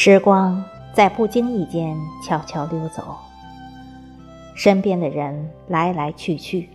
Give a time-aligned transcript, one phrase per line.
[0.00, 3.16] 时光在不经意间悄悄溜走，
[4.54, 6.68] 身边的人来来去去，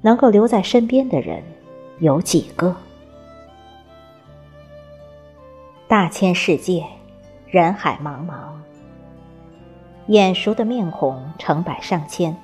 [0.00, 1.42] 能够留在身边的人
[1.98, 2.74] 有几个？
[5.86, 6.86] 大千世界，
[7.50, 8.48] 人海茫茫，
[10.06, 12.34] 眼熟的面孔成百上千，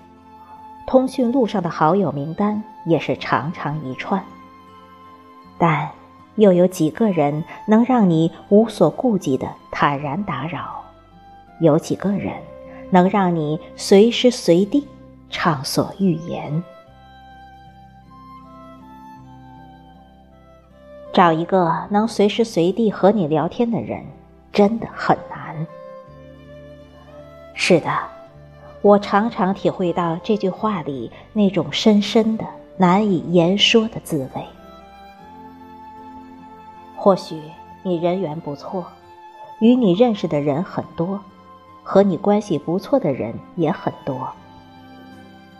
[0.87, 4.23] 通讯录上的好友名单也是长长一串，
[5.57, 5.91] 但。
[6.37, 10.83] 又有几个人能让你无所顾忌的坦然打扰？
[11.61, 12.33] 有几个人
[12.91, 14.87] 能让你随时随地
[15.31, 16.63] 畅所欲言？
[21.13, 24.03] 找一个能随时随地和你聊天的人，
[24.51, 25.67] 真的很难。
[27.55, 27.91] 是的，
[28.81, 32.45] 我常常体会到这句话里那种深深的、
[32.79, 34.43] 难以言说的滋味。
[37.03, 37.43] 或许
[37.83, 38.87] 你人缘不错，
[39.59, 41.19] 与你认识的人很多，
[41.83, 44.29] 和你关系不错的人也很多。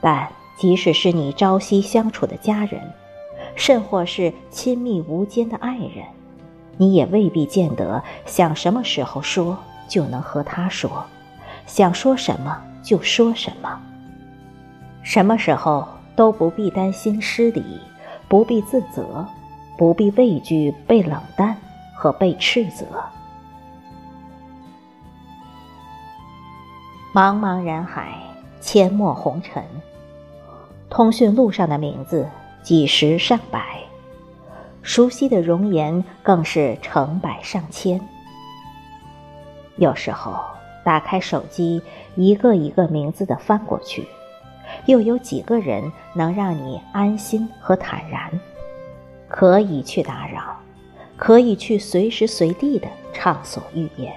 [0.01, 2.81] 但即使是你朝夕相处的家人，
[3.57, 6.05] 甚或是亲密无间的爱人，
[6.77, 11.05] 你也未必见得想什么时候说就能和他说，
[11.67, 13.83] 想说什么就说什么。
[15.03, 17.81] 什么时候都不必担心失礼，
[18.29, 19.27] 不必自责。
[19.83, 21.57] 不必畏惧被冷淡
[21.93, 22.87] 和被斥责。
[27.13, 28.17] 茫茫人海，
[28.61, 29.61] 阡陌红尘，
[30.89, 32.29] 通讯录上的名字
[32.63, 33.81] 几十上百，
[34.83, 38.01] 熟悉的容颜更是成百上千。
[39.79, 40.39] 有时候
[40.85, 41.83] 打开手机，
[42.15, 44.07] 一个一个名字的翻过去，
[44.87, 48.31] 又有几个人能让你安心和坦然？
[49.33, 50.59] 可以去打扰，
[51.17, 54.13] 可以去随时随地的畅所欲言。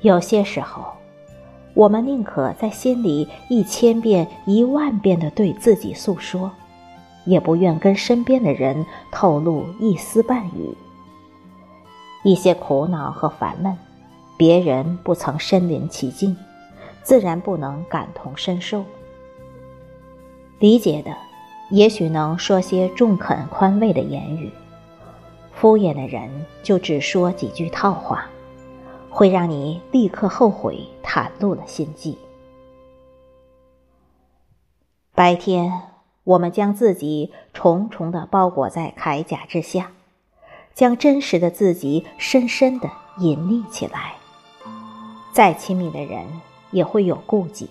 [0.00, 0.92] 有些时候，
[1.74, 6.52] 我们宁可在心里一千遍、一万遍的对自己诉说，
[7.24, 10.72] 也不愿跟身边的人透露一丝半语。
[12.22, 13.76] 一些苦恼和烦闷，
[14.36, 16.36] 别人不曾身临其境，
[17.02, 18.84] 自然不能感同身受。
[20.58, 21.16] 理解的，
[21.70, 24.50] 也许能说些中肯宽慰的言语；
[25.52, 26.28] 敷衍的人
[26.64, 28.26] 就只说几句套话，
[29.08, 32.18] 会让你立刻后悔袒露了心迹。
[35.14, 35.72] 白天，
[36.24, 39.92] 我们将自己重重的包裹在铠甲之下，
[40.74, 44.14] 将真实的自己深深的隐匿起来。
[45.32, 46.26] 再亲密的人
[46.72, 47.70] 也会有顾忌，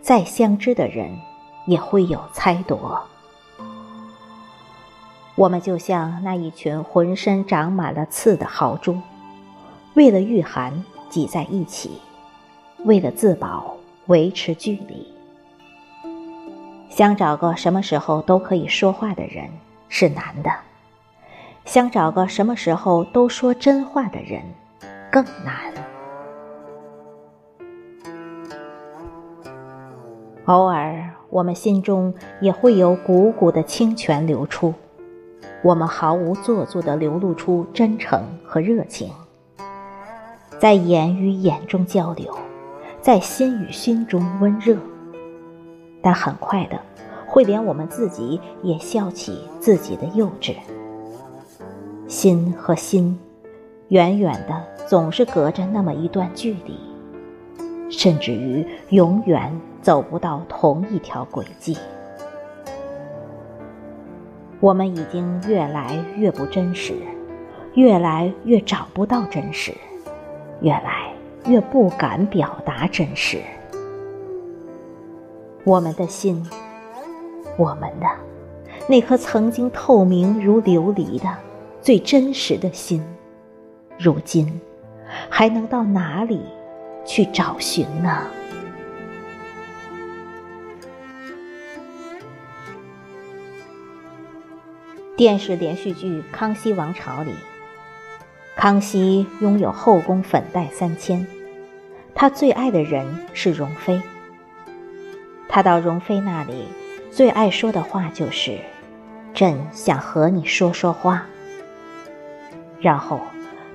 [0.00, 1.18] 再相知的人。
[1.66, 2.78] 也会有猜度。
[5.36, 9.00] 我们就像那一群浑身长满了刺的豪猪，
[9.94, 12.00] 为了御寒挤在一起，
[12.84, 13.76] 为了自保
[14.06, 15.12] 维持距离。
[16.88, 19.50] 想找个什么时候都可以说话的人
[19.88, 20.50] 是难的，
[21.64, 24.42] 想找个什么时候都说真话的人
[25.10, 25.72] 更难。
[30.44, 31.13] 偶尔。
[31.34, 34.72] 我们心中也会有股股的清泉流出，
[35.64, 39.10] 我们毫无做作地流露出真诚和热情，
[40.60, 42.32] 在眼与眼中交流，
[43.00, 44.76] 在心与心中温热。
[46.00, 46.80] 但很快的，
[47.26, 50.54] 会连我们自己也笑起自己的幼稚。
[52.06, 53.18] 心和心，
[53.88, 56.78] 远远的总是隔着那么一段距离，
[57.96, 59.52] 甚至于永远。
[59.84, 61.76] 走不到同一条轨迹，
[64.58, 66.94] 我们已经越来越不真实，
[67.74, 69.74] 越来越找不到真实，
[70.62, 71.12] 越来
[71.44, 73.42] 越不敢表达真实。
[75.64, 76.42] 我们的心，
[77.58, 78.06] 我们的
[78.88, 81.28] 那颗曾经透明如琉璃的
[81.82, 83.04] 最真实的心，
[83.98, 84.58] 如今
[85.28, 86.40] 还能到哪里
[87.04, 88.26] 去找寻呢？
[95.16, 97.32] 电视连续剧《康熙王朝》里，
[98.56, 101.24] 康熙拥有后宫粉黛三千，
[102.14, 104.02] 他最爱的人是容妃。
[105.48, 106.66] 他到容妃那里，
[107.12, 108.58] 最爱说的话就是
[109.32, 111.26] ：“朕想和你说说话。”
[112.82, 113.20] 然后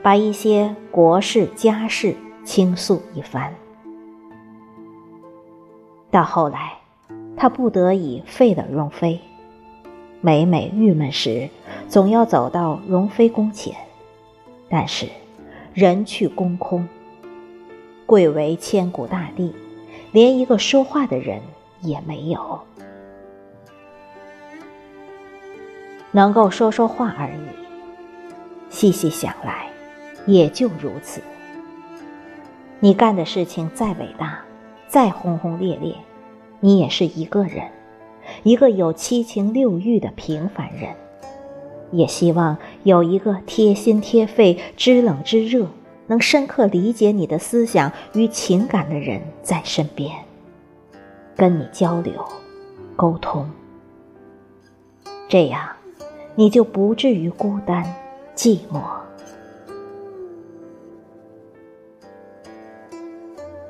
[0.04, 2.16] 把一些国事家事
[2.50, 3.54] 倾诉一番。
[6.10, 6.80] 到后来，
[7.38, 9.20] 他不得已废了容妃。
[10.20, 11.48] 每每郁闷时，
[11.88, 13.76] 总要走到容妃宫前，
[14.68, 15.06] 但是
[15.76, 16.90] 人去宫空。
[18.08, 19.54] 贵为千古大帝，
[20.12, 21.40] 连一个说话的人
[21.82, 22.62] 也没有，
[26.10, 28.72] 能够说说话而已。
[28.72, 29.70] 细细想来，
[30.26, 31.22] 也就如此。
[32.82, 34.40] 你干的事情再伟大，
[34.88, 35.96] 再轰轰烈烈，
[36.62, 37.64] 你也是一个人。
[38.44, 40.96] 一个有七情六欲的平凡人，
[41.92, 45.68] 也希望有一个贴心贴肺、知冷知热、
[46.08, 50.16] 能深刻理解你的思想与情感的人在身边，
[51.36, 52.14] 跟你交流、
[52.96, 53.50] 沟通。
[55.28, 55.68] 这样，
[56.36, 57.84] 你就不至于孤单、
[58.36, 58.99] 寂寞。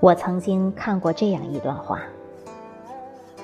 [0.01, 2.01] 我曾经看过这样一段话。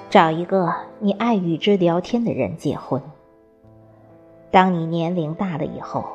[0.09, 3.01] 找一个你爱与之聊天的人结婚。
[4.51, 6.05] 当你年龄大了以后，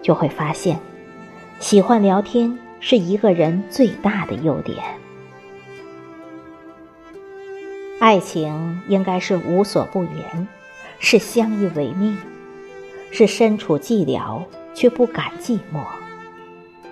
[0.00, 0.78] 就会发现，
[1.60, 4.78] 喜欢聊天是一个人最大的优点。
[8.00, 10.48] 爱情应该是无所不言，
[10.98, 12.16] 是相依为命，
[13.10, 14.42] 是身处寂寥
[14.72, 15.84] 却不敢寂寞，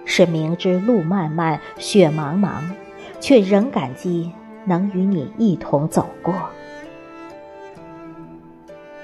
[0.05, 2.63] 是明知路漫漫雪茫茫，
[3.21, 4.33] 却仍感激。
[4.67, 6.35] 能与你一同走过。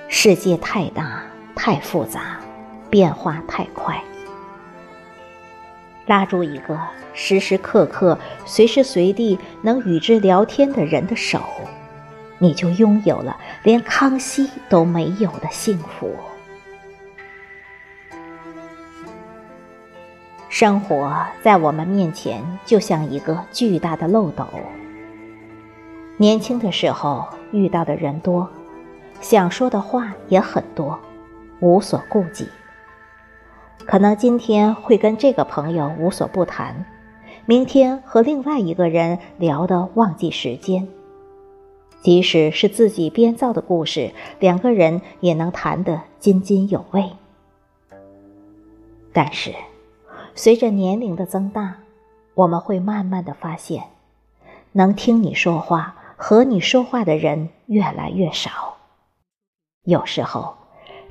[0.06, 1.22] 世界太大，
[1.54, 2.38] 太复杂，
[2.90, 3.98] 变化太快。
[6.06, 6.78] 拉住一个
[7.14, 11.40] 时时刻刻、随时随地能与之聊天的人的手，
[12.38, 16.14] 你就拥有了连康熙都没有的幸福。
[20.58, 24.46] 生活在我们面前，就像一个巨大的漏斗。
[26.16, 28.48] 年轻的时候遇到的人多，
[29.20, 30.98] 想说的话也很多，
[31.60, 32.48] 无所顾忌。
[33.84, 36.86] 可能今天会跟这个朋友无所不谈，
[37.44, 40.88] 明天和另外一个人聊得忘记时间。
[42.00, 44.10] 即使是自己编造的故事，
[44.40, 47.10] 两个人也能谈得津津有味。
[49.12, 49.54] 但是，
[50.36, 51.78] 随着年龄的增大，
[52.34, 53.82] 我们会慢慢的发现，
[54.72, 55.96] 能听你说话。
[56.18, 58.78] 和你说话的人越来越少，
[59.82, 60.56] 有时候，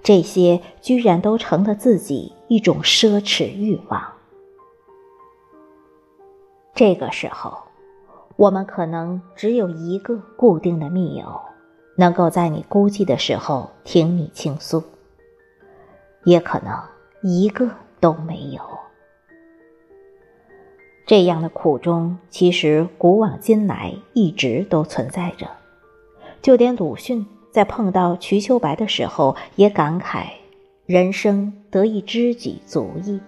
[0.02, 4.04] 这些居然都成了自己一种奢侈欲望。
[6.74, 7.56] 这个时候，
[8.36, 11.40] 我们可能只有一个固定的密友，
[11.96, 14.82] 能够在你孤寂的时候听你倾诉，
[16.24, 16.76] 也可能
[17.22, 17.70] 一个
[18.00, 18.62] 都没有。
[21.06, 25.48] 这样的苦衷，其实古往今来一直都存在着。
[26.42, 30.26] 就连鲁迅在碰到瞿秋白的时候，也感慨
[30.88, 33.20] ：“人生得一知己足矣，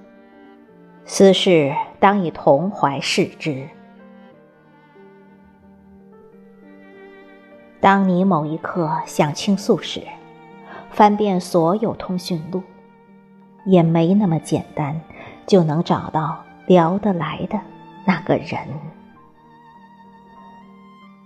[1.06, 3.68] 斯事当以同怀视之。”
[7.79, 10.01] 当你某一刻想倾诉时，
[10.89, 12.63] 翻遍所有通讯录，
[13.65, 15.00] 也没那么简单
[15.46, 16.43] 就能找到。
[16.67, 17.59] 聊得来的
[18.05, 18.67] 那个人，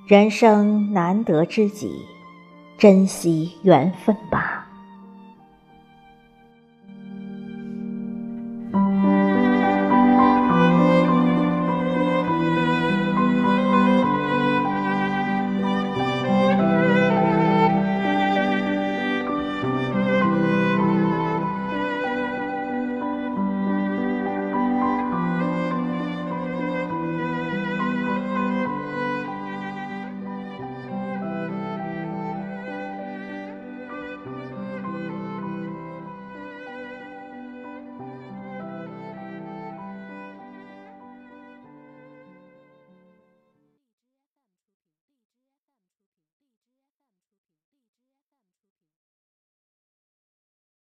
[0.07, 2.05] 人生难得知己，
[2.77, 4.60] 珍惜缘分吧。